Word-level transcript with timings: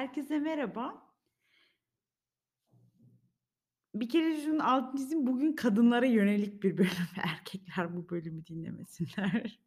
Herkese 0.00 0.38
merhaba. 0.38 1.02
Bir 3.94 4.08
kere 4.08 4.40
şunun 4.40 4.58
altını 4.58 5.00
çizeyim, 5.00 5.26
bugün 5.26 5.52
kadınlara 5.52 6.06
yönelik 6.06 6.62
bir 6.62 6.78
bölüm. 6.78 6.90
Erkekler 7.24 7.96
bu 7.96 8.10
bölümü 8.10 8.46
dinlemesinler. 8.46 9.60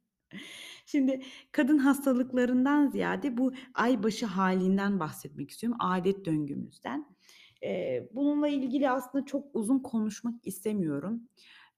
Şimdi 0.86 1.24
kadın 1.52 1.78
hastalıklarından 1.78 2.88
ziyade 2.88 3.38
bu 3.38 3.54
aybaşı 3.74 4.26
hâlinden 4.26 5.00
bahsetmek 5.00 5.52
istiyorum, 5.52 5.78
âdet 5.82 6.26
döngümüzden. 6.26 7.16
Eee, 7.62 8.10
bununla 8.14 8.48
ilgili 8.48 8.90
aslında 8.90 9.26
çok 9.26 9.56
uzun 9.56 9.80
konuşmak 9.80 10.48
istemiyorum 10.48 11.30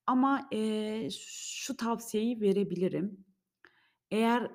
ama, 0.07 0.47
eee, 0.51 1.09
şu 1.19 1.77
tavsiyeyi 1.77 2.41
verebilirim. 2.41 3.25
Eğer 4.11 4.51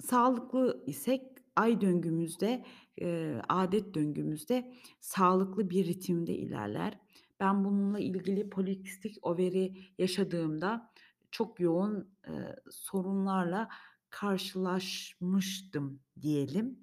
sağlıklı 0.00 0.84
isek 0.86 1.39
ay 1.56 1.80
döngümüzde, 1.80 2.64
eee, 2.96 3.42
âdet 3.48 3.94
döngümüzde 3.94 4.72
sağlıklı 5.00 5.70
bir 5.70 5.86
ritimde 5.86 6.34
ilerler. 6.34 6.98
Ben 7.40 7.64
bununla 7.64 7.98
ilgili 8.00 8.50
polikistik 8.50 9.16
overi 9.26 9.74
yaşadığımda 9.98 10.90
çok 11.30 11.60
yoğun, 11.60 12.08
eee, 12.28 12.56
sorunlarla 12.70 13.68
karşılaşmıştım 14.10 16.00
diyelim. 16.22 16.78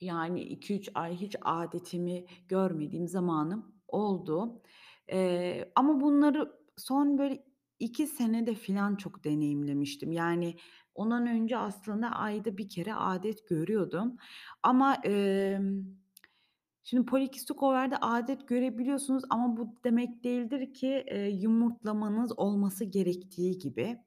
Yani 0.00 0.42
2-3 0.42 0.88
ay 0.94 1.16
hiç 1.16 1.36
âdetimi 1.42 2.24
görmediğim 2.48 3.08
zamanım 3.08 3.74
oldu. 3.88 4.62
Eee, 5.12 5.72
ama 5.76 6.00
bunları 6.00 6.52
son 6.76 7.18
böyle 7.18 7.44
2 7.78 8.06
senede 8.06 8.54
filan 8.54 8.96
çok 8.96 9.24
deneyimlemiştim. 9.24 10.12
Yani 10.12 10.56
ondan 10.96 11.26
önce 11.26 11.56
aslında 11.58 12.08
ayda 12.10 12.58
1 12.58 12.68
kere 12.68 12.94
âdet 12.94 13.48
görüyordum 13.48 14.16
ama, 14.62 14.94
emm, 14.94 15.84
şimdi 16.84 17.06
polikistik 17.06 17.62
overde 17.64 17.96
âdet 17.98 18.48
görebiliyorsunuz 18.48 19.24
ama 19.30 19.56
bu 19.58 19.76
demek 19.84 20.24
değildir 20.24 20.74
ki, 20.74 20.88
eee, 21.12 21.28
yumurtlamanız 21.30 22.38
olması 22.40 22.84
gerektiği 22.86 23.58
gibi. 23.58 23.98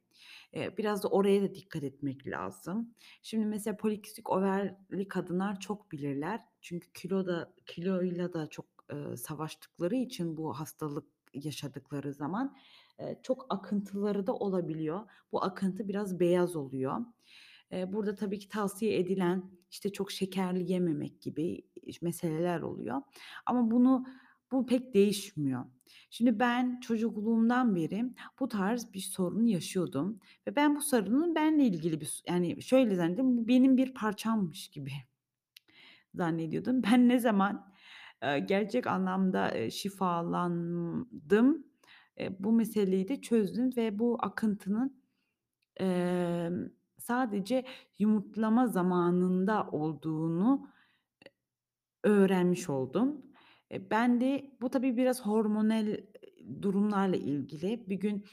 Eee, 0.54 0.76
biraz 0.78 1.04
da 1.04 1.08
oraya 1.10 1.44
da 1.44 1.56
dikkat 1.56 1.84
etmek 1.84 2.28
lazım. 2.28 2.96
Şimdi 3.24 3.46
mesela 3.46 3.78
polikistik 3.78 4.32
overli 4.32 5.08
kadınlar 5.10 5.60
çok 5.60 5.92
bilirler. 5.94 6.42
Çünkü 6.62 6.94
kilo 6.94 7.28
da 7.28 7.54
kiloyla 7.68 8.34
da 8.34 8.48
çok, 8.48 8.66
eee, 8.94 9.18
savaştıkları 9.18 9.96
için 9.96 10.38
bu 10.38 10.54
hastalık 10.60 11.06
yaşadıkları 11.36 12.14
zaman, 12.14 12.58
çok 13.24 13.46
akıntıları 13.50 14.28
da 14.28 14.34
olabiliyor. 14.34 15.00
Bu 15.32 15.44
akıntı 15.44 15.88
biraz 15.88 16.20
beyaz 16.20 16.56
oluyor. 16.56 16.98
Burada 17.88 18.16
tabii 18.16 18.40
ki 18.40 18.50
tavsiye 18.50 19.00
edilen, 19.00 19.52
işte, 19.72 19.92
çok 19.92 20.12
şekerli 20.12 20.72
yememek 20.72 21.22
gibi 21.22 21.62
meseleler 22.02 22.62
oluyor 22.62 23.02
ama 23.46 23.72
bunu 23.72 24.06
bu 24.52 24.66
pek 24.66 24.94
değişmiyor. 24.94 25.66
Şimdi 26.10 26.40
ben 26.40 26.80
çocukluğumdan 26.80 27.76
beri 27.76 28.06
bu 28.40 28.48
tarz 28.48 28.94
bir 28.94 29.00
sorun 29.00 29.46
yaşıyordum 29.46 30.20
ve 30.48 30.56
ben 30.56 30.76
bu 30.76 30.82
sorunun 30.82 31.36
benle 31.36 31.66
ilgili 31.66 32.02
bir 32.02 32.24
yani 32.28 32.62
şöyle 32.62 32.96
zannediyordum, 32.96 33.38
bu 33.38 33.48
benim 33.48 33.78
bir 33.78 33.94
parçammış 33.94 34.68
gibi 34.68 34.92
zannediyordum. 36.16 36.84
Ben 36.84 37.10
ne 37.10 37.20
zaman, 37.20 37.74
gerçek 38.22 38.88
anlamda, 38.88 39.70
şifalandım, 39.70 41.68
bu 42.40 42.52
meseleyi 42.52 43.08
de 43.08 43.22
çözdüm 43.22 43.70
ve 43.78 44.00
bu 44.00 44.18
akıntının, 44.22 45.02
emm, 45.78 46.70
sadece 47.00 47.66
yumurtlama 48.00 48.68
zamanında 48.68 49.70
olduğunu, 49.72 50.68
öğrenmiş 52.04 52.70
oldum. 52.70 53.22
Eee, 53.72 53.90
ben 53.92 54.22
de 54.22 54.52
bu 54.62 54.70
tabii 54.70 54.98
biraz 54.98 55.26
hormonal, 55.26 55.98
durumlarla 56.62 57.16
ilgili. 57.16 57.90
Bir 57.90 57.96
gün, 57.96 58.26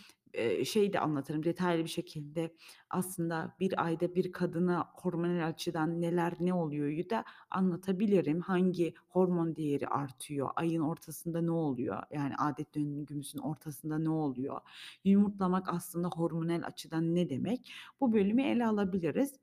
şeyi 0.65 0.93
de 0.93 1.01
anlatırım 1.01 1.45
detaylı 1.45 1.85
bir 1.85 1.89
şekilde 1.89 2.55
aslında 2.91 3.57
bir 3.61 3.85
ayda 3.85 4.15
bir 4.15 4.33
kadına 4.33 4.91
hormonal 4.95 5.47
açıdan 5.49 6.01
neler, 6.01 6.33
ne 6.41 6.55
oluyor'yu 6.55 7.11
da 7.11 7.25
anlatabilirim. 7.51 8.41
Hangi 8.41 8.95
hormon 9.09 9.57
değeri 9.57 9.89
artıyor, 9.89 10.49
ayın 10.57 10.81
ortasında 10.81 11.41
ne 11.41 11.51
oluyor, 11.51 12.03
yani 12.11 12.37
âdet 12.37 12.75
döngümüzün 12.75 13.39
ortasında 13.39 13.99
ne 13.99 14.11
oluyor, 14.11 14.61
yumurtlamak 15.05 15.69
aslında 15.69 16.09
hormonal 16.09 16.63
açıdan 16.67 17.15
ne 17.15 17.31
demek? 17.31 17.73
Bu 18.01 18.13
bölümü 18.13 18.43
ele 18.43 18.67
alabiliriz. 18.67 19.41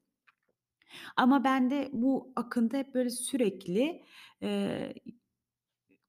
Ama 1.16 1.44
bende 1.44 1.90
bu 1.94 2.34
akıntı 2.36 2.78
hep 2.78 2.94
böyle 2.94 3.10
sürekli, 3.10 4.04
eee, 4.42 4.94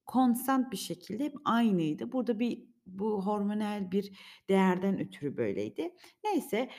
konstant 0.07 0.73
bir 0.73 0.77
şekilde 0.77 1.25
hep 1.25 1.35
aynıydı. 1.45 2.13
Burada 2.13 2.39
bir 2.39 2.74
bu 2.87 3.27
hormonal 3.27 3.91
bir 3.91 4.13
değerden 4.49 5.01
ötürü 5.01 5.37
böyleydi. 5.37 5.91
Neyse, 6.25 6.71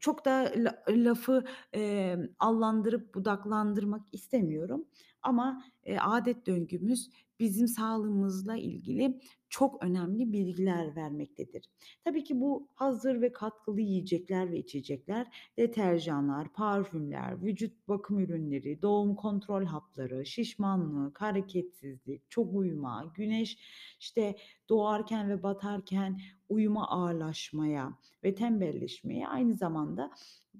çok 0.00 0.24
da 0.24 0.52
la 0.56 0.82
lafı, 0.88 1.44
emm, 1.72 2.28
allandırıp 2.38 3.14
budaklandırmak 3.14 4.02
istemiyorum 4.12 4.84
ama, 5.22 5.64
eee, 5.86 5.98
âdet 5.98 6.46
döngümüz 6.46 7.10
bizim 7.40 7.68
sağlığımızla 7.68 8.56
ilgili 8.56 9.20
çok 9.48 9.84
önemli 9.84 10.32
bilgiler 10.32 10.96
vermektedir. 10.96 11.64
Tabii 12.04 12.24
ki 12.24 12.40
bu 12.40 12.68
hazır 12.74 13.20
ve 13.20 13.32
katkılı 13.32 13.80
yiyecekler 13.80 14.50
ve 14.50 14.58
içecekler, 14.58 15.26
deterjanlar, 15.58 16.52
parfümler, 16.52 17.42
vücut 17.42 17.88
bakım 17.88 18.18
ürünleri, 18.18 18.82
doğum 18.82 19.14
kontrol 19.16 19.64
hapları, 19.64 20.26
şişmanlık, 20.26 21.20
hareketsizlik, 21.20 22.30
çok 22.30 22.54
uyuma, 22.54 23.12
güneş, 23.16 23.58
işte, 24.00 24.36
doğarken 24.68 25.28
ve 25.28 25.42
batarken 25.42 26.20
uyuma 26.48 26.88
ağırlaşmaya 26.88 27.98
ve 28.24 28.34
tembelleşmeye, 28.34 29.28
aynı 29.28 29.54
zamanda 29.54 29.65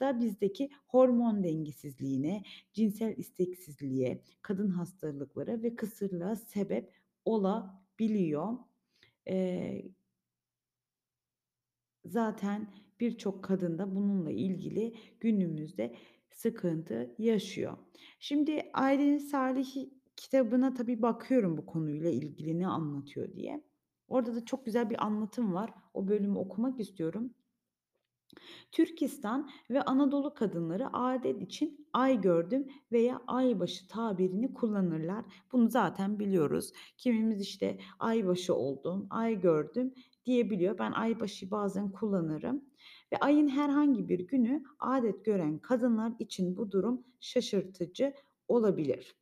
da 0.00 0.20
bizdeki 0.20 0.70
hormon 0.88 1.44
dengesizliğine, 1.44 2.42
cinsel 2.72 3.16
isteksizliğe, 3.16 4.22
kadın 4.42 4.70
hastalıklara 4.70 5.62
ve 5.62 5.76
kısırlığa 5.76 6.36
sebep 6.36 6.92
olabiliyor. 7.24 8.58
Eee 9.26 9.90
Zaten 12.04 12.66
birçok 13.00 13.44
kadın 13.44 13.78
da 13.78 13.94
bununla 13.94 14.30
ilgili 14.30 14.94
günümüzde 15.20 15.94
sıkıntı 16.30 17.14
yaşıyor. 17.18 17.76
Şimdi 18.20 18.70
Aylin 18.74 19.18
Salih 19.18 19.86
kitabına 20.16 20.74
tabii 20.74 21.02
bakıyorum 21.02 21.56
bu 21.58 21.66
konuyla 21.66 22.10
ilgili 22.10 22.58
ne 22.58 22.66
anlatıyor 22.66 23.32
diye. 23.34 23.64
Orada 24.08 24.34
da 24.34 24.44
çok 24.44 24.66
güzel 24.66 24.90
bir 24.90 25.06
anlatım 25.06 25.54
var. 25.54 25.70
O 25.94 26.08
bölümü 26.08 26.38
okumak 26.38 26.80
istiyorum. 26.80 27.34
Türkistan 28.72 29.50
ve 29.70 29.82
Anadolu 29.82 30.34
kadınları 30.34 30.96
âdet 30.96 31.42
için 31.42 31.88
ay 31.92 32.20
gördüm 32.20 32.68
veya 32.92 33.22
aybaşı 33.26 33.88
tabirini 33.88 34.54
kullanırlar. 34.54 35.24
Bunu 35.52 35.68
zaten 35.68 36.18
biliyoruz. 36.18 36.72
Kimimiz, 36.96 37.40
işte, 37.40 37.78
aybaşı 37.98 38.54
oldum, 38.54 39.06
ay 39.10 39.40
gördüm 39.40 39.94
diyebiliyor. 40.24 40.78
Ben 40.78 40.92
aybaşı 40.92 41.50
bazen 41.50 41.92
kullanırım 41.92 42.64
ve 43.12 43.16
ayın 43.16 43.48
herhangi 43.48 44.08
bir 44.08 44.20
günü 44.20 44.64
âdet 44.78 45.24
gören 45.24 45.58
kadınlar 45.58 46.12
için 46.18 46.56
bu 46.56 46.70
durum 46.70 47.04
şaşırtıcı 47.20 48.14
olabilir. 48.48 49.16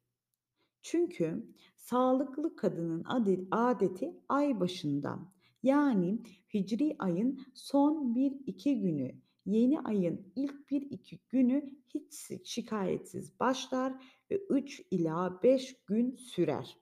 Çünkü 0.83 1.47
sağlıklı 1.77 2.57
kadının 2.57 3.05
ade 3.05 3.41
âdeti 3.51 4.17
aybaşında 4.29 5.34
yani 5.65 6.19
hicri 6.55 6.97
ayın 6.99 7.41
son 7.55 8.15
1-2 8.15 8.81
günü, 8.81 9.13
yeni 9.47 9.81
ayın 9.81 10.33
ilk 10.37 10.71
1-2 10.71 11.19
günü 11.29 11.71
hiç 11.95 12.15
si 12.15 12.41
şikayetsiz 12.45 13.41
başlar 13.41 13.93
ve 14.31 14.37
3 14.51 14.83
ila 14.91 15.43
5 15.43 15.85
gün 15.87 16.17
sürer. 16.17 16.79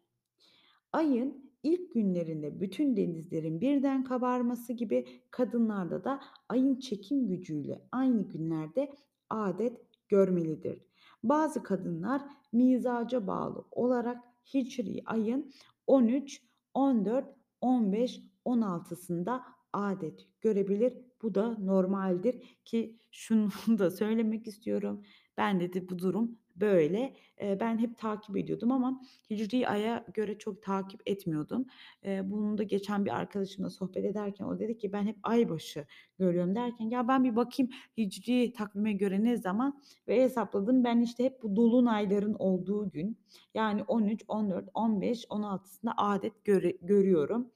Ayın 0.93 1.53
ilk 1.63 1.95
günlerinde 1.95 2.61
bütün 2.61 2.97
denizlerin 2.97 3.61
birden 3.61 4.05
kabarması 4.05 4.73
gibi 4.73 5.07
kadınlarda 5.31 6.05
da 6.05 6.21
ayın 6.49 6.77
çekim 6.77 7.29
gücüyle 7.29 7.89
aynı 7.93 8.29
günlerde 8.29 8.93
âdet 9.31 9.81
görmelidir. 10.09 10.79
Bazı 11.23 11.63
kadınlar 11.63 12.23
mizaca 12.53 13.27
bağlı 13.27 13.65
olarak 13.71 14.23
hicri 14.55 15.03
ayın 15.07 15.53
13, 15.87 16.43
14, 16.75 17.37
15, 17.61 18.32
16'sında 18.45 19.43
âdet 19.73 20.27
görebilir. 20.41 20.93
Bu 21.23 21.35
da 21.35 21.59
normaldir 21.59 22.59
ki 22.65 22.97
şunu 23.11 23.49
da 23.79 23.91
söylemek 23.91 24.47
istiyorum. 24.47 25.03
Bende 25.37 25.73
de 25.73 25.89
bu 25.89 25.99
durum 25.99 26.39
böyle. 26.57 27.17
Ben 27.41 27.79
hep 27.79 27.99
takip 27.99 28.37
ediyordum 28.37 28.73
ama 28.73 29.01
hicri 29.31 29.69
aya 29.69 30.05
göre 30.15 30.39
çok 30.39 30.63
takip 30.63 31.01
etmiyordum. 31.07 31.67
Eee, 32.05 32.23
bunu 32.25 32.59
da 32.59 32.63
geçen 32.63 33.05
bir 33.05 33.17
arkadaşımla 33.17 33.71
sohbet 33.71 34.05
ederken 34.05 34.45
o 34.45 34.59
dedi 34.59 34.79
ki, 34.79 34.93
"Ben 34.93 35.07
hep 35.07 35.17
aybaşı 35.23 35.87
görüyorum." 36.19 36.55
derken, 36.55 36.85
ya 36.91 37.09
ben 37.09 37.25
bir 37.25 37.37
bakayım 37.37 37.71
hicri 37.99 38.53
takvime 38.53 38.93
göre 38.93 39.25
ne 39.25 39.37
zaman 39.37 39.83
ve 40.09 40.23
hesapladım. 40.23 40.85
Ben 40.85 41.01
işte 41.01 41.25
hep 41.25 41.43
bu 41.43 41.57
dolunayların 41.57 42.35
olduğu 42.39 42.91
gün 42.91 43.19
yani 43.55 43.83
13, 43.85 44.25
14, 44.29 44.69
15, 44.75 45.25
16'sında 45.31 45.93
adet 45.97 46.45
göre 46.45 46.71
görüyorum. 46.83 47.51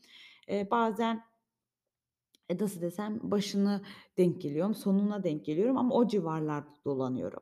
Eee, 0.48 0.68
bazen 0.70 1.22
e, 2.48 2.58
nasıl 2.58 2.80
desem, 2.80 3.20
başını 3.22 3.80
denk 4.18 4.40
geliyorum, 4.40 4.74
sonuna 4.74 5.24
denk 5.24 5.44
geliyorum 5.44 5.78
ama 5.78 5.94
o 5.94 6.08
civarlarda 6.08 6.68
dolanıyorum. 6.84 7.40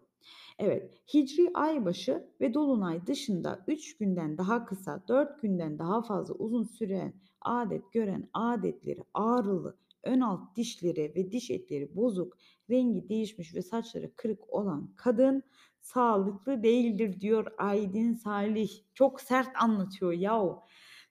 Evet, 0.58 0.94
hicri 1.14 1.50
aybaşı 1.54 2.28
ve 2.40 2.54
dolunay 2.54 3.06
dışında 3.06 3.64
3 3.68 3.96
günden 3.96 4.38
daha 4.38 4.64
kısa, 4.64 5.04
4 5.08 5.42
günden 5.42 5.78
daha 5.78 6.02
fazla 6.02 6.34
uzun 6.34 6.62
süren 6.64 7.14
adet 7.40 7.92
gören 7.92 8.28
adetleri 8.34 9.00
ağrılı, 9.14 9.76
ön 10.02 10.20
alt 10.20 10.56
dişleri 10.56 11.12
ve 11.16 11.30
diş 11.32 11.50
etleri 11.50 11.96
bozuk, 11.96 12.36
rengi 12.70 13.08
değişmiş 13.08 13.54
ve 13.54 13.62
saçları 13.62 14.14
kırık 14.16 14.54
olan 14.54 14.90
kadın 14.96 15.42
sağlıklı 15.80 16.62
değildir 16.62 17.20
diyor 17.20 17.46
Aydin 17.58 18.14
Salih. 18.14 18.70
Çok 18.94 19.20
sert 19.20 19.48
anlatıyor 19.62 20.12
yahu. 20.12 20.62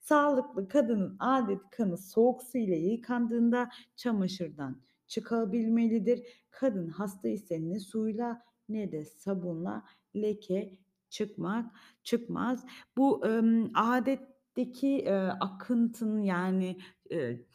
Sağlıklı 0.03 0.67
kadının 0.67 1.15
adet 1.19 1.61
kanı 1.71 1.97
soğuk 1.97 2.43
su 2.43 2.57
ile 2.57 2.75
yıkandığında 2.75 3.69
çamaşırdan 3.95 4.81
çıkabilmelidir. 5.07 6.27
Kadın 6.51 6.87
hasta 6.87 7.27
ise 7.29 7.59
ne 7.69 7.79
suyla 7.79 8.41
ne 8.69 8.91
de 8.91 9.05
sabunla 9.05 9.83
leke 10.15 10.71
çıkmak 11.09 11.71
çıkmaz. 12.03 12.65
Bu, 12.97 13.25
emm, 13.27 13.71
adetteki, 13.75 14.87
eee, 14.89 15.13
akıntının 15.39 16.21
yani, 16.21 16.77
eee, 17.09 17.45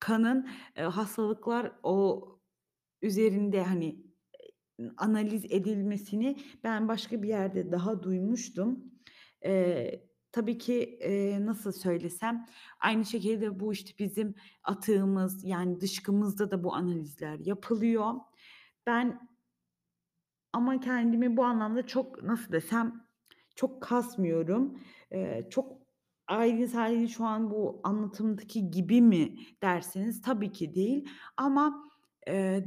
kanın, 0.00 0.48
eee, 0.78 0.82
hastalıklar 0.84 1.72
o 1.82 2.28
üzerinde, 3.02 3.62
hani, 3.64 4.02
analiz 4.96 5.44
edilmesini 5.50 6.36
ben 6.64 6.88
başka 6.88 7.22
bir 7.22 7.28
yerde 7.28 7.72
daha 7.72 8.02
duymuştum. 8.02 8.84
Eee, 9.44 10.09
tabii 10.32 10.58
ki, 10.58 10.98
eee, 11.02 11.46
nasıl 11.46 11.72
söylesem, 11.72 12.46
aynı 12.80 13.04
şekilde 13.04 13.60
bu, 13.60 13.72
işte, 13.72 13.92
bizim 13.98 14.34
atığımız, 14.64 15.44
yani 15.44 15.80
dışkımızda 15.80 16.50
da 16.50 16.64
bu 16.64 16.74
analizler 16.74 17.38
yapılıyor. 17.38 18.14
Ben 18.86 19.30
ama 20.52 20.80
kendimi 20.80 21.36
bu 21.36 21.44
anlamda 21.44 21.86
çok, 21.86 22.22
nasıl 22.22 22.52
desem, 22.52 23.04
çok 23.56 23.82
kasmıyorum. 23.82 24.78
Eee, 25.12 25.48
çok 25.50 25.78
ayrı 26.26 26.68
sadece 26.68 27.08
şu 27.08 27.24
an 27.24 27.50
bu 27.50 27.80
anlatımdaki 27.84 28.70
gibi 28.70 29.02
mi 29.02 29.36
derseniz 29.62 30.22
tabii 30.22 30.52
ki 30.52 30.74
değil 30.74 31.08
ama, 31.36 31.89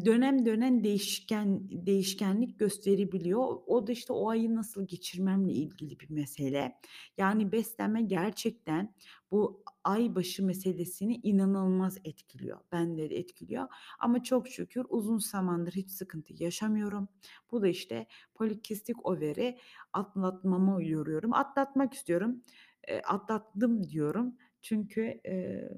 dönem 0.06 0.46
dönem 0.46 0.84
değişken 0.84 1.62
değişkenlik 1.72 2.60
gösterebiliyor. 2.60 3.58
O 3.68 3.88
da, 3.88 3.92
işte, 3.92 4.14
o 4.14 4.30
ayı 4.30 4.56
nasıl 4.56 4.88
geçirmemle 4.88 5.52
ilgili 5.54 6.00
bir 6.00 6.10
mesele. 6.10 6.76
Yani 7.18 7.52
beslenme 7.52 8.02
gerçekten 8.02 8.94
bu 9.32 9.64
aybaşı 9.84 10.46
meselesini 10.46 11.16
inanılmaz 11.24 11.98
etkiliyor. 12.04 12.60
Bende 12.72 13.10
de 13.10 13.16
etkiliyor 13.18 13.68
ama 14.00 14.24
çok 14.24 14.48
şükür 14.48 14.86
uzun 14.90 15.18
zamandır 15.18 15.72
hiç 15.74 15.90
sıkıntı 15.92 16.44
yaşamıyorum. 16.44 17.08
Bu 17.52 17.62
da, 17.62 17.68
işte, 17.68 18.08
polikistik 18.36 19.06
overi 19.06 19.58
atlatmamı 19.94 20.86
yoruyorum. 20.86 21.34
Atlatmak 21.34 21.94
istiyorum. 21.94 22.44
Eee, 22.88 23.02
atlattım 23.08 23.90
diyorum. 23.90 24.36
Çünkü, 24.62 25.22
eee, 25.26 25.70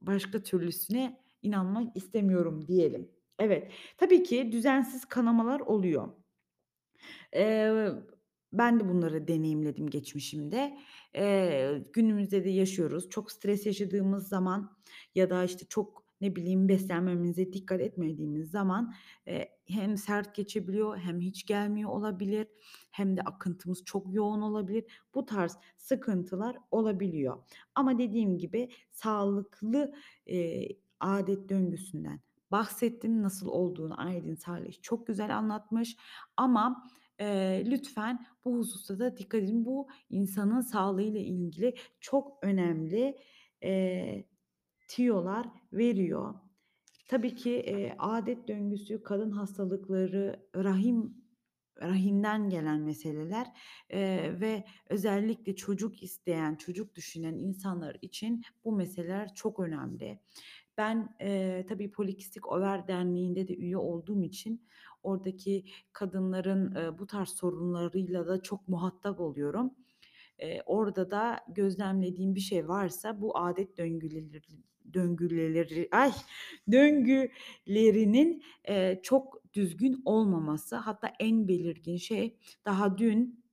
başka 0.00 0.42
türlüsüne 0.42 1.23
inanmak 1.44 1.96
istemiyorum 1.96 2.66
diyelim. 2.68 3.10
Evet, 3.38 3.72
tabii 3.98 4.22
ki 4.22 4.52
düzensiz 4.52 5.04
kanamalar 5.04 5.60
oluyor. 5.60 6.08
Eee, 7.34 7.92
ben 8.52 8.80
de 8.80 8.88
bunları 8.88 9.28
deneyimledim 9.28 9.90
geçmişimde. 9.90 10.78
Eee, 11.14 11.82
günümüzde 11.92 12.44
de 12.44 12.50
yaşıyoruz. 12.50 13.10
Çok 13.10 13.32
stres 13.32 13.66
yaşadığımız 13.66 14.28
zaman 14.28 14.76
ya 15.14 15.30
da, 15.30 15.44
işte, 15.44 15.66
çok, 15.68 16.04
ne 16.20 16.36
bileyim, 16.36 16.68
beslenmemize 16.68 17.52
dikkat 17.52 17.80
etmediğimiz 17.80 18.50
zaman, 18.50 18.94
eee, 19.26 19.48
hem 19.68 19.96
sert 19.96 20.34
geçebiliyor 20.34 20.98
hem 20.98 21.20
hiç 21.20 21.46
gelmiyor 21.46 21.90
olabilir 21.90 22.46
hem 22.90 23.16
de 23.16 23.22
akıntımız 23.22 23.84
çok 23.84 24.14
yoğun 24.14 24.40
olabilir. 24.40 24.84
Bu 25.14 25.26
tarz 25.26 25.56
sıkıntılar 25.76 26.56
olabiliyor. 26.70 27.36
Ama 27.74 27.98
dediğim 27.98 28.38
gibi 28.38 28.68
sağlıklı, 28.92 29.94
eee, 30.26 30.68
âdet 31.06 31.48
döngüsünden 31.48 32.20
bahsettim. 32.50 33.22
Nasıl 33.22 33.48
olduğunu 33.48 34.00
Aydın 34.00 34.34
Salih 34.34 34.82
çok 34.82 35.06
güzel 35.06 35.36
anlatmış 35.38 35.96
ama 36.36 36.84
Eee, 37.20 37.62
lütfen 37.70 38.26
bu 38.44 38.56
hususta 38.58 38.98
da 38.98 39.16
dikkat 39.16 39.42
edin. 39.42 39.64
Bu 39.64 39.88
insanın 40.10 40.60
sağlığıyla 40.60 41.20
ilgili 41.20 41.74
çok 42.00 42.38
önemli, 42.42 43.18
eee, 43.62 44.28
tüyolar 44.88 45.46
veriyor. 45.72 46.34
Tabii 47.08 47.34
ki, 47.34 47.50
eee, 47.50 47.94
âdet 47.98 48.48
döngüsü, 48.48 49.02
kadın 49.02 49.30
hastalıkları, 49.30 50.48
rahim 50.56 51.24
rahimden 51.82 52.48
gelen 52.50 52.80
meseleler, 52.80 53.46
eee, 53.92 54.40
ve 54.40 54.64
özellikle 54.90 55.56
çocuk 55.56 56.02
isteyen, 56.02 56.54
çocuk 56.54 56.94
düşünen 56.94 57.34
insanlar 57.38 57.96
için 58.02 58.42
bu 58.64 58.72
meseleler 58.72 59.34
çok 59.34 59.60
önemli. 59.60 60.20
Ben, 60.78 61.16
eee, 61.20 61.66
tabii 61.68 61.90
Polikistik 61.90 62.52
Over 62.52 62.88
Derneği'nde 62.88 63.48
de 63.48 63.54
üye 63.56 63.76
olduğum 63.76 64.22
için 64.24 64.62
oradaki 65.02 65.64
kadınların, 65.92 66.74
eee, 66.74 66.98
bu 66.98 67.06
tarz 67.06 67.28
sorunlarıyla 67.28 68.26
da 68.26 68.42
çok 68.42 68.68
muhatap 68.68 69.20
oluyorum. 69.20 69.74
Eee, 70.40 70.62
orada 70.66 71.10
da 71.10 71.40
gözlemlediğim 71.48 72.34
bir 72.34 72.40
şey 72.40 72.68
varsa 72.68 73.20
bu 73.20 73.38
adet 73.38 73.78
döngüleri 73.78 74.42
döngüleri 74.94 75.88
ay, 75.92 76.12
döngülerinin, 76.72 78.42
eee, 78.68 79.00
çok 79.02 79.42
düzgün 79.54 80.02
olmaması. 80.04 80.76
Hatta 80.76 81.12
en 81.20 81.48
belirgin 81.48 81.96
şey 81.96 82.36
daha 82.64 82.98
dün 82.98 83.43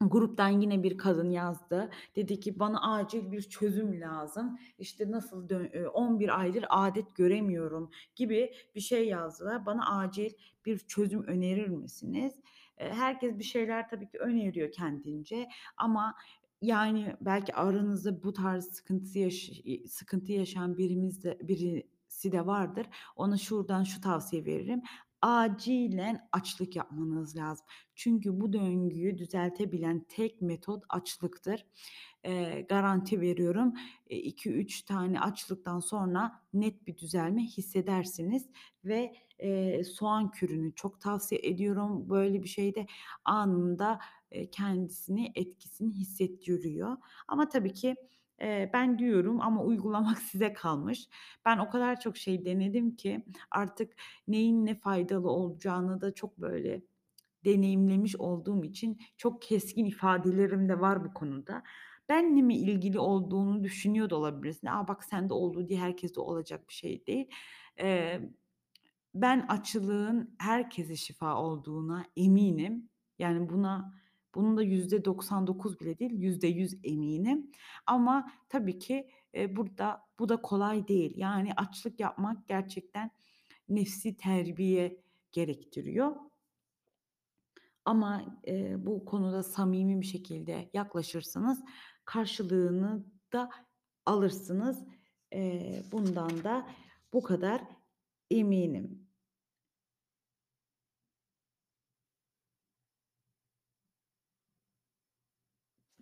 Gruptan 0.00 0.48
yine 0.60 0.82
bir 0.82 0.98
kadın 0.98 1.30
yazdı. 1.30 1.90
Dedi 2.16 2.40
ki, 2.40 2.58
"Bana 2.58 2.92
acil 2.96 3.32
bir 3.32 3.42
çözüm 3.42 4.00
lazım. 4.00 4.58
İşte, 4.78 5.10
nasıl 5.10 5.48
dö 5.48 5.64
eee, 5.64 5.86
11 5.86 6.40
aydır 6.40 6.64
adet 6.68 7.14
göremiyorum." 7.16 7.90
gibi 8.16 8.52
bir 8.74 8.80
şey 8.80 9.08
yazdılar. 9.08 9.66
"Bana 9.66 9.98
acil 9.98 10.30
bir 10.66 10.78
çözüm 10.78 11.22
önerir 11.24 11.68
misiniz?" 11.68 12.32
Herkes 12.76 13.38
bir 13.38 13.44
şeyler 13.44 13.88
tabii 13.88 14.08
ki 14.08 14.18
öneriyor 14.18 14.72
kendince 14.72 15.48
ama, 15.76 16.14
yani, 16.62 17.16
belki 17.20 17.54
aranızda 17.54 18.22
bu 18.22 18.32
tarz 18.32 18.64
sıkıntısı 18.64 19.18
yaş 19.18 19.50
sıkıntı 19.88 20.32
yaşayan 20.32 20.78
birimiz 20.78 21.24
de 21.24 21.38
birisi 21.42 22.32
de 22.32 22.46
vardır. 22.46 22.86
Ona 23.16 23.36
şuradan 23.38 23.84
şu 23.84 24.00
tavsiye 24.00 24.44
veririm. 24.44 24.82
Acilen 25.22 26.28
açlık 26.32 26.76
yapmanız 26.76 27.36
lazım. 27.36 27.66
Çünkü 27.94 28.40
bu 28.40 28.52
döngüyü 28.52 29.18
düzeltebilen 29.18 30.04
tek 30.08 30.42
metot 30.42 30.84
açlıktır. 30.88 31.66
Eee, 32.24 32.60
garanti 32.68 33.20
veriyorum, 33.20 33.74
eee, 34.10 34.18
2-3 34.18 34.82
tane 34.82 35.20
açlıktan 35.20 35.80
sonra 35.80 36.32
net 36.54 36.86
bir 36.86 36.96
düzelme 36.98 37.42
hissedersiniz 37.42 38.48
ve, 38.84 39.12
eee, 39.40 39.84
soğan 39.84 40.30
kürünü 40.30 40.74
çok 40.74 41.00
tavsiye 41.00 41.40
ediyorum. 41.44 42.10
Böyle 42.10 42.42
bir 42.42 42.48
şeyde 42.48 42.86
anında, 43.24 43.98
eee, 44.32 44.50
kendisini, 44.50 45.32
etkisini 45.34 45.92
hissettiriyor. 45.92 46.96
Ama 47.28 47.48
tabii 47.48 47.72
ki, 47.72 47.96
eee, 48.40 48.70
ben 48.72 48.98
diyorum 48.98 49.40
ama 49.40 49.62
uygulamak 49.64 50.18
size 50.22 50.52
kalmış. 50.52 51.08
Ben 51.44 51.58
o 51.58 51.70
kadar 51.70 52.00
çok 52.00 52.16
şey 52.16 52.44
denedim 52.44 52.96
ki 52.96 53.24
artık 53.50 53.92
neyin 54.28 54.66
ne 54.66 54.74
faydalı 54.80 55.30
olacağını 55.30 56.00
da 56.00 56.14
çok 56.14 56.38
böyle 56.38 56.82
deneyimlemiş 57.44 58.16
olduğum 58.16 58.64
için 58.64 58.98
çok 59.16 59.42
keskin 59.42 59.84
ifadelerim 59.84 60.68
de 60.68 60.80
var 60.80 61.04
bu 61.04 61.14
konuda. 61.14 61.62
Benle 62.08 62.42
mi 62.42 62.56
ilgili 62.58 62.98
olduğunu 62.98 63.64
düşünüyor 63.64 64.10
da 64.10 64.16
olabilirsin. 64.16 64.66
"A, 64.66 64.88
bak 64.88 65.04
sende 65.04 65.34
oldu." 65.34 65.68
diye 65.68 65.80
herkeste 65.80 66.20
olacak 66.20 66.68
bir 66.68 66.74
şey 66.74 67.06
değil. 67.06 67.30
Eee, 67.78 68.30
ben 69.14 69.46
açlığın 69.48 70.34
herkese 70.38 70.96
şifa 70.96 71.36
olduğuna 71.36 72.04
eminim. 72.16 72.88
Yani 73.18 73.48
buna 73.48 73.94
bunun 74.34 74.56
da 74.56 74.62
%99 74.62 75.80
bile 75.80 75.98
değil, 75.98 76.12
%100 76.12 76.78
eminim. 76.84 77.50
Ama 77.86 78.30
tabii 78.48 78.78
ki, 78.78 79.08
eee, 79.34 79.56
burada 79.56 80.02
bu 80.18 80.28
da 80.28 80.42
kolay 80.42 80.88
değil. 80.88 81.12
Yani 81.16 81.52
açlık 81.56 82.00
yapmak 82.00 82.48
gerçekten 82.48 83.10
nefsi 83.68 84.16
terbiye 84.16 85.02
gerektiriyor. 85.32 86.16
Ama, 87.84 88.40
eee, 88.46 88.76
bu 88.78 89.04
konuda 89.04 89.42
samimi 89.42 90.00
bir 90.00 90.06
şekilde 90.06 90.70
yaklaşırsanız 90.74 91.60
karşılığını 92.04 93.04
da 93.32 93.50
alırsınız. 94.06 94.84
Eee, 95.32 95.82
bundan 95.92 96.44
da 96.44 96.66
bu 97.12 97.22
kadar 97.22 97.62
eminim. 98.30 98.99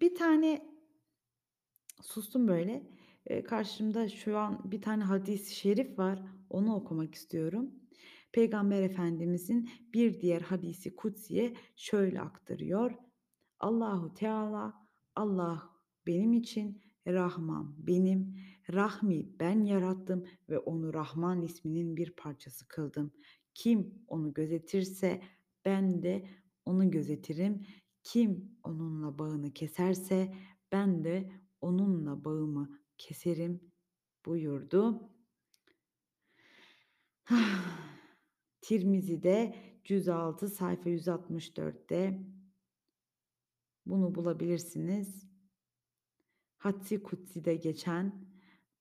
Bir 0.01 0.15
tane 0.15 0.69
sustum 2.03 2.49
böyle. 2.49 2.83
Eee, 3.31 3.43
karşımda 3.43 4.09
şu 4.09 4.39
an 4.39 4.71
bir 4.71 4.83
tane 4.83 5.05
hadis-i 5.05 5.55
şerif 5.55 5.99
var. 5.99 6.23
Onu 6.51 6.75
okumak 6.75 7.15
istiyorum. 7.15 7.75
Peygamber 8.33 8.83
Efendimizin 8.83 9.71
bir 9.95 10.21
diğer 10.21 10.41
hadisi 10.41 10.97
kutsiye 10.97 11.55
şöyle 11.77 12.21
aktarıyor: 12.21 12.95
Allahu 13.61 14.15
Teala, 14.15 14.89
Allah 15.15 15.71
benim 16.07 16.33
için, 16.33 16.83
Rahman 17.07 17.75
benim, 17.87 18.37
Rahim'i 18.73 19.39
ben 19.41 19.65
yarattım 19.65 20.25
ve 20.49 20.59
onu 20.59 20.95
Rahman 20.95 21.43
isminin 21.43 21.97
bir 21.97 22.11
parçası 22.11 22.69
kıldım. 22.69 23.13
Kim 23.55 24.05
onu 24.09 24.35
gözetirse 24.35 25.23
ben 25.65 26.03
de 26.03 26.29
onu 26.65 26.91
gözetirim. 26.91 27.67
Kim 28.09 28.59
onunla 28.65 29.19
bağını 29.19 29.53
keserse 29.53 30.35
ben 30.73 31.05
de 31.05 31.33
onunla 31.61 32.25
bağımı 32.25 32.81
keserim 32.99 33.73
buyurdu. 34.27 35.11
Tirmizi'de 38.61 39.57
cüz 39.85 40.09
6 40.09 40.49
sayfa 40.49 40.91
164'te 40.91 42.23
bunu 43.87 44.15
bulabilirsiniz. 44.15 45.29
Hadis-i 46.57 47.03
kutsi'de 47.03 47.55
geçen 47.57 48.29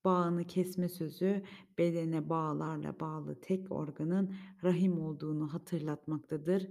bağını 0.03 0.47
kesme 0.47 0.89
sözü 0.89 1.43
bedene 1.77 2.29
bağlarla 2.29 2.99
bağlı 2.99 3.39
tek 3.41 3.71
organın 3.71 4.35
rahim 4.63 5.01
olduğunu 5.01 5.53
hatırlatmaktadır. 5.53 6.67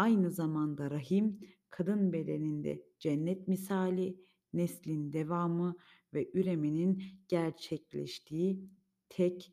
Aynı 0.00 0.30
zamanda 0.30 0.90
rahim 0.90 1.40
kadın 1.70 2.12
bedeninde 2.12 2.82
cennet 2.98 3.48
misali, 3.48 4.16
neslin 4.52 5.12
devamı 5.12 5.76
ve 6.14 6.30
üremenin 6.34 7.02
gerçekleştiği 7.28 8.70
tek 9.08 9.52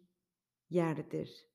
yerdir. 0.69 1.47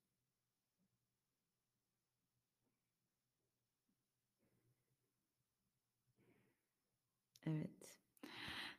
Evet. 7.46 7.98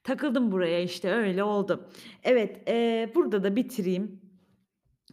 Takıldım 0.03 0.51
buraya 0.51 0.79
işte 0.81 1.11
öyle 1.11 1.43
oldu. 1.43 1.89
Evet, 2.23 2.69
eee, 2.69 3.11
burada 3.15 3.43
da 3.43 3.55
bitireyim. 3.55 4.22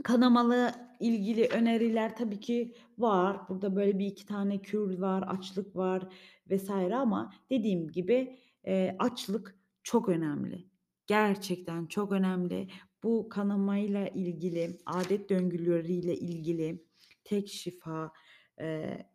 Kanamalı 0.04 0.72
ilgili 1.00 1.46
öneriler 1.48 2.16
tabii 2.16 2.40
ki 2.40 2.74
var. 2.98 3.48
Burada 3.48 3.76
böyle 3.76 3.98
1-2 3.98 4.26
tane 4.26 4.62
kür 4.62 4.98
var, 4.98 5.22
açlık 5.28 5.76
var 5.76 6.02
vs. 6.50 6.70
ama 6.70 7.32
dediğim 7.50 7.88
gibi, 7.88 8.38
eee, 8.66 8.96
açlık 8.98 9.58
çok 9.82 10.08
önemli. 10.08 10.64
Gerçekten 11.06 11.86
çok 11.86 12.12
önemli. 12.12 12.68
Bu 13.02 13.28
kanamayla 13.28 14.08
ilgili, 14.08 14.78
adet 14.86 15.30
döngüleriyle 15.30 16.14
ilgili 16.16 16.84
tek 17.24 17.48
şifa, 17.48 18.12
eee, 18.60 19.06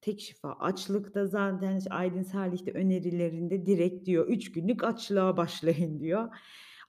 tek 0.00 0.20
şifa 0.20 0.52
açlıkta 0.52 1.26
zaten 1.26 1.80
Aydın 1.90 2.22
Salih 2.22 2.66
de 2.66 2.72
önerilerinde 2.72 3.66
direkt 3.66 4.06
diyor, 4.06 4.28
"3 4.28 4.52
günlük 4.52 4.84
açlığa 4.84 5.36
başlayın." 5.36 6.00
diyor. 6.00 6.28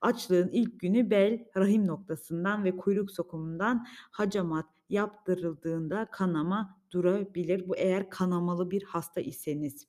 Açlığın 0.01 0.49
ilk 0.51 0.79
günü 0.79 1.09
bel, 1.09 1.45
rahim 1.57 1.87
noktasından 1.87 2.63
ve 2.63 2.77
kuyruk 2.77 3.11
sokumundan 3.11 3.85
hacamat 4.11 4.65
yaptırıldığında 4.89 6.05
kanama 6.11 6.77
durabilir. 6.91 7.69
Bu 7.69 7.77
eğer 7.77 8.09
kanamalı 8.09 8.71
bir 8.71 8.83
hasta 8.83 9.21
iseniz. 9.21 9.87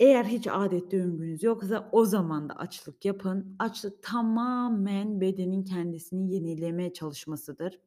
Eğer 0.00 0.24
hiç 0.24 0.46
adet 0.46 0.92
döngünüz 0.92 1.42
yoksa 1.42 1.88
o 1.92 2.04
zaman 2.04 2.48
da 2.48 2.54
açlık 2.54 3.04
yapın. 3.04 3.56
Açlık 3.58 4.02
tamamen 4.02 5.20
bedenin 5.20 5.64
kendisini 5.64 6.34
yenileme 6.34 6.92
çalışmasıdır. 6.92 7.80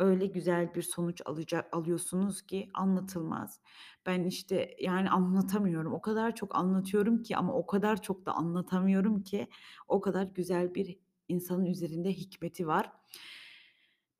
Öyle 0.00 0.26
güzel 0.26 0.74
bir 0.74 0.82
sonuç 0.82 1.22
alacak 1.24 1.76
alıyorsunuz 1.76 2.42
ki 2.42 2.70
anlatılmaz. 2.74 3.60
Ben, 4.06 4.24
işte, 4.24 4.76
yani, 4.80 5.10
anlatamıyorum. 5.10 5.92
O 5.94 6.00
kadar 6.00 6.34
çok 6.34 6.56
anlatıyorum 6.56 7.22
ki 7.22 7.36
ama 7.36 7.52
o 7.54 7.66
kadar 7.66 8.02
çok 8.02 8.26
da 8.26 8.32
anlatamıyorum 8.32 9.22
ki 9.22 9.48
o 9.88 10.00
kadar 10.00 10.22
güzel 10.22 10.74
bir 10.74 10.98
insanın 11.28 11.64
üzerinde 11.66 12.12
hikmeti 12.12 12.66
var. 12.66 12.92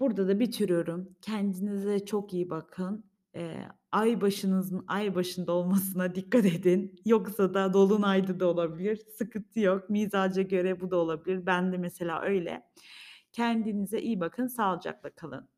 Burada 0.00 0.28
da 0.28 0.40
bitiriyorum. 0.40 1.16
Kendinize 1.22 2.04
çok 2.06 2.34
iyi 2.34 2.50
bakın. 2.50 3.04
Eee, 3.34 3.68
ay 3.92 4.20
başınızın 4.20 4.84
ay 4.88 5.14
başında 5.14 5.52
olmasına 5.52 6.14
dikkat 6.14 6.46
edin. 6.46 7.00
Yoksa 7.04 7.54
da 7.54 7.72
dolunayda 7.72 8.40
da 8.40 8.46
olabilir. 8.46 9.00
Sıkıntı 9.18 9.60
yok. 9.60 9.90
Mizaca 9.90 10.42
göre 10.42 10.80
bu 10.80 10.90
da 10.90 10.96
olabilir. 10.96 11.46
Bende 11.46 11.76
mesela 11.78 12.22
öyle. 12.22 12.62
Kendinize 13.32 14.00
iyi 14.00 14.20
bakın. 14.20 14.46
Sağlıcakla 14.46 15.10
kalın. 15.10 15.48